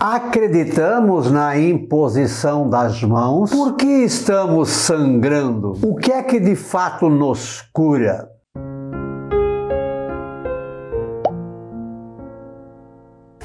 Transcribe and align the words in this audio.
Acreditamos 0.00 1.28
na 1.28 1.58
imposição 1.58 2.70
das 2.70 3.02
mãos? 3.02 3.50
Por 3.50 3.74
que 3.74 4.04
estamos 4.04 4.68
sangrando? 4.68 5.76
O 5.82 5.96
que 5.96 6.12
é 6.12 6.22
que 6.22 6.38
de 6.38 6.54
fato 6.54 7.10
nos 7.10 7.62
cura? 7.72 8.30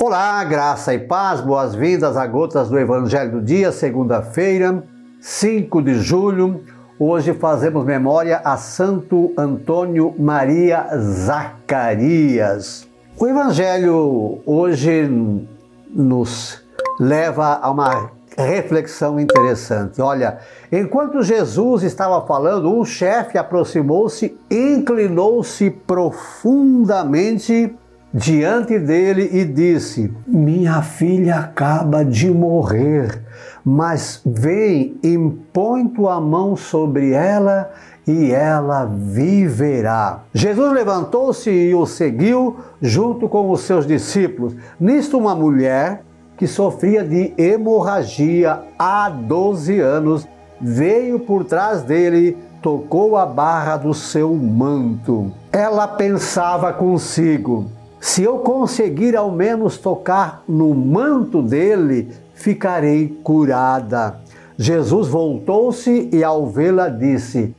Olá, 0.00 0.42
graça 0.44 0.94
e 0.94 1.00
paz, 1.00 1.42
boas-vindas 1.42 2.16
a 2.16 2.26
Gotas 2.26 2.70
do 2.70 2.78
Evangelho 2.78 3.32
do 3.32 3.42
Dia, 3.42 3.70
segunda-feira, 3.70 4.82
5 5.20 5.82
de 5.82 5.96
julho. 5.96 6.62
Hoje 6.98 7.34
fazemos 7.34 7.84
memória 7.84 8.40
a 8.42 8.56
Santo 8.56 9.34
Antônio 9.36 10.14
Maria 10.18 10.86
Zacarias. 10.96 12.88
O 13.18 13.26
Evangelho 13.26 14.40
hoje 14.46 15.46
nos 15.90 16.62
leva 16.98 17.58
a 17.60 17.70
uma 17.70 18.10
reflexão 18.36 19.18
interessante. 19.18 20.00
Olha, 20.00 20.38
enquanto 20.70 21.22
Jesus 21.22 21.82
estava 21.82 22.24
falando, 22.26 22.72
um 22.72 22.84
chefe 22.84 23.36
aproximou-se, 23.36 24.36
inclinou-se 24.50 25.70
profundamente 25.70 27.74
diante 28.14 28.78
dele 28.78 29.28
e 29.32 29.44
disse: 29.44 30.12
Minha 30.26 30.82
filha 30.82 31.36
acaba 31.36 32.04
de 32.04 32.30
morrer, 32.30 33.22
mas 33.64 34.20
vem, 34.24 34.96
impõe 35.02 35.88
tua 35.88 36.20
mão 36.20 36.56
sobre 36.56 37.10
ela 37.10 37.70
e 38.08 38.32
ela 38.32 38.86
viverá. 38.86 40.20
Jesus 40.32 40.72
levantou-se 40.72 41.50
e 41.50 41.74
o 41.74 41.84
seguiu 41.84 42.56
junto 42.80 43.28
com 43.28 43.50
os 43.50 43.60
seus 43.60 43.86
discípulos. 43.86 44.54
Nisto, 44.80 45.18
uma 45.18 45.34
mulher 45.34 46.02
que 46.38 46.46
sofria 46.46 47.04
de 47.04 47.34
hemorragia 47.36 48.62
há 48.78 49.10
12 49.10 49.78
anos 49.80 50.26
veio 50.58 51.20
por 51.20 51.44
trás 51.44 51.82
dele, 51.82 52.36
tocou 52.62 53.14
a 53.16 53.26
barra 53.26 53.76
do 53.76 53.92
seu 53.92 54.34
manto. 54.34 55.30
Ela 55.52 55.86
pensava 55.86 56.72
consigo: 56.72 57.66
se 58.00 58.22
eu 58.22 58.38
conseguir 58.38 59.16
ao 59.16 59.30
menos 59.30 59.76
tocar 59.76 60.42
no 60.48 60.72
manto 60.72 61.42
dele, 61.42 62.08
ficarei 62.32 63.20
curada. 63.22 64.20
Jesus 64.56 65.08
voltou-se 65.08 66.08
e, 66.12 66.24
ao 66.24 66.46
vê-la, 66.46 66.88
disse: 66.88 67.54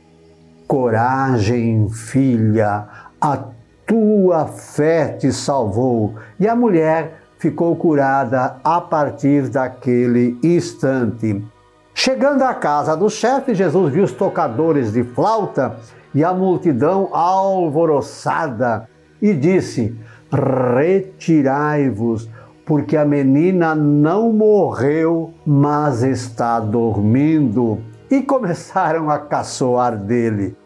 Coragem, 0.70 1.88
filha, 1.88 2.86
a 3.20 3.38
tua 3.84 4.46
fé 4.46 5.08
te 5.18 5.32
salvou. 5.32 6.14
E 6.38 6.46
a 6.46 6.54
mulher 6.54 7.22
ficou 7.40 7.74
curada 7.74 8.54
a 8.62 8.80
partir 8.80 9.48
daquele 9.48 10.38
instante. 10.44 11.44
Chegando 11.92 12.44
à 12.44 12.54
casa 12.54 12.96
do 12.96 13.10
chefe, 13.10 13.52
Jesus 13.52 13.92
viu 13.92 14.04
os 14.04 14.12
tocadores 14.12 14.92
de 14.92 15.02
flauta 15.02 15.74
e 16.14 16.22
a 16.22 16.32
multidão 16.32 17.08
alvoroçada 17.12 18.88
e 19.20 19.34
disse: 19.34 19.98
Retirai-vos, 20.32 22.30
porque 22.64 22.96
a 22.96 23.04
menina 23.04 23.74
não 23.74 24.32
morreu, 24.32 25.34
mas 25.44 26.04
está 26.04 26.60
dormindo. 26.60 27.80
E 28.08 28.22
começaram 28.22 29.10
a 29.10 29.18
caçoar 29.18 29.96
dele. 29.96 30.59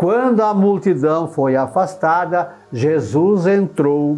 Quando 0.00 0.40
a 0.40 0.54
multidão 0.54 1.28
foi 1.28 1.56
afastada, 1.56 2.52
Jesus 2.72 3.46
entrou, 3.46 4.16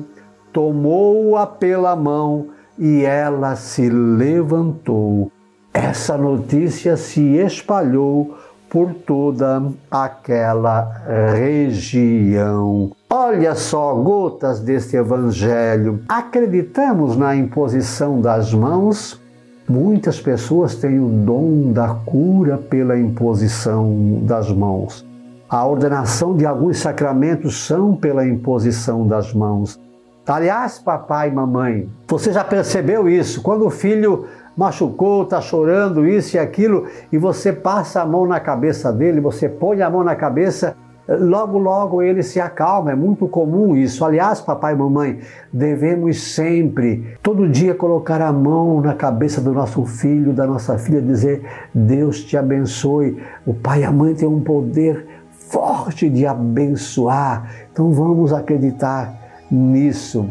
tomou-a 0.52 1.44
pela 1.44 1.96
mão 1.96 2.50
e 2.78 3.02
ela 3.02 3.56
se 3.56 3.90
levantou. 3.90 5.32
Essa 5.74 6.16
notícia 6.16 6.96
se 6.96 7.20
espalhou 7.34 8.38
por 8.70 8.94
toda 8.94 9.60
aquela 9.90 11.02
região. 11.34 12.92
Olha 13.10 13.56
só 13.56 13.92
gotas 13.92 14.60
deste 14.60 14.94
evangelho. 14.94 16.04
Acreditamos 16.08 17.16
na 17.16 17.34
imposição 17.34 18.20
das 18.20 18.54
mãos? 18.54 19.20
Muitas 19.68 20.20
pessoas 20.20 20.76
têm 20.76 21.00
o 21.00 21.08
dom 21.08 21.72
da 21.72 21.88
cura 21.88 22.56
pela 22.56 22.96
imposição 22.96 24.20
das 24.22 24.48
mãos. 24.48 25.10
A 25.52 25.66
ordenação 25.66 26.34
de 26.34 26.46
alguns 26.46 26.78
sacramentos 26.78 27.66
são 27.66 27.94
pela 27.94 28.26
imposição 28.26 29.06
das 29.06 29.34
mãos. 29.34 29.78
Aliás, 30.26 30.78
papai 30.78 31.28
e 31.28 31.30
mamãe, 31.30 31.90
você 32.08 32.32
já 32.32 32.42
percebeu 32.42 33.06
isso? 33.06 33.42
Quando 33.42 33.66
o 33.66 33.70
filho 33.70 34.24
machucou, 34.56 35.24
está 35.24 35.42
chorando, 35.42 36.08
isso 36.08 36.36
e 36.36 36.38
aquilo, 36.38 36.86
e 37.12 37.18
você 37.18 37.52
passa 37.52 38.00
a 38.00 38.06
mão 38.06 38.26
na 38.26 38.40
cabeça 38.40 38.90
dele, 38.90 39.20
você 39.20 39.46
põe 39.46 39.82
a 39.82 39.90
mão 39.90 40.02
na 40.02 40.16
cabeça, 40.16 40.74
logo, 41.06 41.58
logo 41.58 42.00
ele 42.00 42.22
se 42.22 42.40
acalma. 42.40 42.92
É 42.92 42.94
muito 42.94 43.28
comum 43.28 43.76
isso. 43.76 44.06
Aliás, 44.06 44.40
papai 44.40 44.72
e 44.72 44.76
mamãe, 44.78 45.18
devemos 45.52 46.18
sempre, 46.32 47.18
todo 47.22 47.46
dia, 47.46 47.74
colocar 47.74 48.22
a 48.22 48.32
mão 48.32 48.80
na 48.80 48.94
cabeça 48.94 49.38
do 49.38 49.52
nosso 49.52 49.84
filho, 49.84 50.32
da 50.32 50.46
nossa 50.46 50.78
filha, 50.78 51.02
dizer: 51.02 51.44
Deus 51.74 52.24
te 52.24 52.38
abençoe. 52.38 53.22
O 53.44 53.52
pai 53.52 53.82
e 53.82 53.84
a 53.84 53.92
mãe 53.92 54.14
têm 54.14 54.26
um 54.26 54.40
poder 54.40 55.20
forte 55.52 56.08
de 56.08 56.26
abençoar. 56.26 57.66
Então 57.70 57.92
vamos 57.92 58.32
acreditar 58.32 59.44
nisso. 59.50 60.28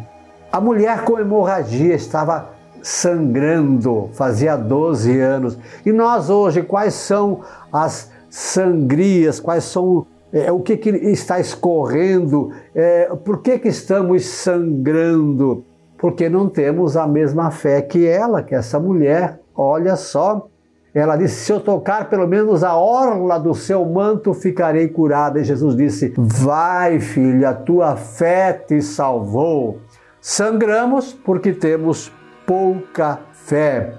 A 0.51 0.59
mulher 0.59 1.05
com 1.05 1.19
hemorragia 1.19 1.93
estava 1.93 2.49
sangrando, 2.81 4.09
fazia 4.13 4.57
12 4.57 5.19
anos. 5.19 5.59
E 5.85 5.91
nós 5.91 6.31
hoje, 6.31 6.63
quais 6.63 6.95
são 6.95 7.41
as 7.71 8.09
sangrias, 8.31 9.39
quais 9.39 9.63
são 9.65 10.07
é, 10.33 10.51
o 10.51 10.59
que, 10.59 10.75
que, 10.75 10.89
está 10.89 11.39
escorrendo, 11.39 12.51
é, 12.73 13.13
por 13.23 13.41
que, 13.43 13.59
que 13.59 13.67
estamos 13.67 14.25
sangrando? 14.25 15.63
Porque 15.99 16.29
não 16.29 16.49
temos 16.49 16.97
a 16.97 17.05
mesma 17.05 17.51
fé 17.51 17.79
que 17.81 18.07
ela, 18.07 18.41
que 18.41 18.55
essa 18.55 18.79
mulher. 18.79 19.39
Olha 19.53 19.95
só, 19.95 20.47
ela 20.93 21.15
disse: 21.15 21.45
Se 21.45 21.51
eu 21.51 21.59
tocar 21.59 22.09
pelo 22.09 22.27
menos 22.27 22.63
a 22.63 22.75
orla 22.75 23.39
do 23.39 23.53
seu 23.53 23.85
manto, 23.85 24.33
ficarei 24.33 24.89
curada. 24.89 25.39
E 25.39 25.43
Jesus 25.43 25.75
disse: 25.75 26.13
Vai, 26.17 26.99
filha, 26.99 27.53
tua 27.53 27.95
fé 27.95 28.53
te 28.53 28.81
salvou. 28.81 29.79
Sangramos 30.19 31.13
porque 31.13 31.53
temos 31.53 32.11
pouca 32.45 33.19
fé. 33.31 33.93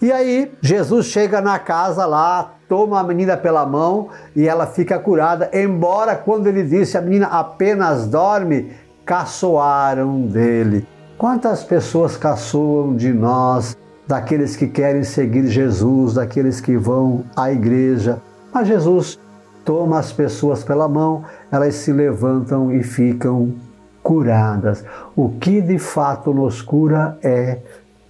E 0.00 0.12
aí, 0.12 0.52
Jesus 0.62 1.06
chega 1.06 1.40
na 1.40 1.58
casa 1.58 2.06
lá, 2.06 2.54
toma 2.68 3.00
a 3.00 3.02
menina 3.02 3.36
pela 3.36 3.66
mão 3.66 4.10
e 4.34 4.46
ela 4.46 4.64
fica 4.64 4.96
curada. 4.96 5.50
Embora, 5.52 6.14
quando 6.14 6.46
ele 6.46 6.62
disse 6.62 6.96
a 6.96 7.02
menina 7.02 7.26
apenas 7.26 8.06
dorme, 8.06 8.72
caçoaram 9.04 10.22
dele. 10.22 10.86
Quantas 11.18 11.64
pessoas 11.64 12.16
caçoam 12.16 12.94
de 12.94 13.12
nós? 13.12 13.76
Daqueles 14.08 14.56
que 14.56 14.66
querem 14.66 15.04
seguir 15.04 15.46
Jesus, 15.46 16.14
daqueles 16.14 16.60
que 16.60 16.76
vão 16.76 17.24
à 17.36 17.52
igreja. 17.52 18.20
Mas 18.52 18.66
Jesus 18.66 19.18
toma 19.64 19.98
as 19.98 20.10
pessoas 20.10 20.64
pela 20.64 20.88
mão, 20.88 21.24
elas 21.52 21.74
se 21.74 21.92
levantam 21.92 22.72
e 22.72 22.82
ficam 22.82 23.54
curadas. 24.02 24.82
O 25.14 25.28
que 25.38 25.60
de 25.60 25.78
fato 25.78 26.32
nos 26.32 26.62
cura 26.62 27.18
é 27.22 27.58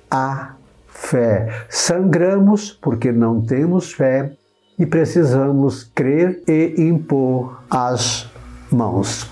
a 0.09 0.53
fé. 0.87 1.49
Sangramos 1.69 2.71
porque 2.71 3.11
não 3.11 3.41
temos 3.41 3.93
fé 3.93 4.33
e 4.79 4.87
precisamos 4.87 5.83
crer 5.93 6.41
e 6.47 6.75
impor 6.79 7.61
as 7.69 8.31
mãos. 8.71 9.29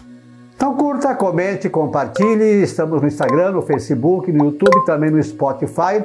Então 0.56 0.74
curta, 0.74 1.14
comente, 1.14 1.68
compartilhe. 1.68 2.62
Estamos 2.62 3.00
no 3.00 3.06
Instagram, 3.06 3.52
no 3.52 3.62
Facebook, 3.62 4.32
no 4.32 4.46
YouTube, 4.46 4.84
também 4.84 5.10
no 5.10 5.22
Spotify. 5.22 6.04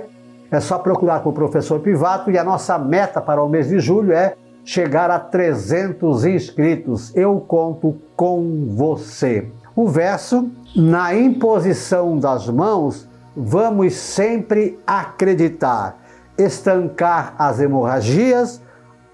É 0.51 0.59
só 0.59 0.77
procurar 0.77 1.21
por 1.21 1.31
professor 1.31 1.79
Pivato 1.79 2.29
e 2.29 2.37
a 2.37 2.43
nossa 2.43 2.77
meta 2.77 3.21
para 3.21 3.41
o 3.41 3.47
mês 3.47 3.69
de 3.69 3.79
julho 3.79 4.11
é 4.11 4.35
chegar 4.65 5.09
a 5.09 5.17
300 5.17 6.25
inscritos. 6.25 7.15
Eu 7.15 7.39
conto 7.39 7.95
com 8.17 8.67
você. 8.69 9.49
O 9.73 9.87
verso: 9.87 10.51
na 10.75 11.15
imposição 11.15 12.17
das 12.19 12.49
mãos, 12.49 13.07
vamos 13.35 13.93
sempre 13.93 14.77
acreditar, 14.85 15.97
estancar 16.37 17.33
as 17.37 17.61
hemorragias, 17.61 18.61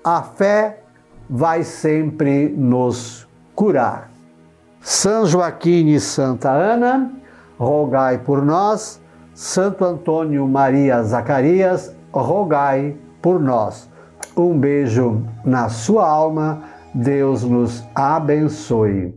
a 0.04 0.24
fé 0.24 0.80
vai 1.30 1.64
sempre 1.64 2.50
nos 2.50 3.28
curar. 3.54 4.10
São 4.82 5.26
Joaquim 5.26 5.90
e 5.90 6.00
Santa 6.00 6.50
Ana, 6.50 7.12
rogai 7.60 8.18
por 8.18 8.44
nós. 8.44 9.00
Santo 9.38 9.86
Antônio 9.86 10.48
Maria 10.48 11.04
Zacarias, 11.04 11.96
rogai 12.12 12.98
por 13.22 13.40
nós. 13.40 13.88
Um 14.36 14.58
beijo 14.58 15.28
na 15.46 15.70
sua 15.70 16.10
alma, 16.10 16.64
Deus 16.92 17.44
nos 17.44 17.84
abençoe. 17.94 19.14